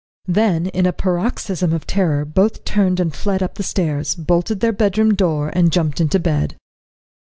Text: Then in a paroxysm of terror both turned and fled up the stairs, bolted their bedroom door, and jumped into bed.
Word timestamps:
Then 0.27 0.65
in 0.65 0.87
a 0.87 0.93
paroxysm 0.93 1.73
of 1.73 1.85
terror 1.85 2.25
both 2.25 2.63
turned 2.65 2.99
and 2.99 3.13
fled 3.13 3.43
up 3.43 3.53
the 3.53 3.61
stairs, 3.61 4.15
bolted 4.15 4.59
their 4.59 4.73
bedroom 4.73 5.13
door, 5.13 5.51
and 5.53 5.71
jumped 5.71 6.01
into 6.01 6.17
bed. 6.17 6.55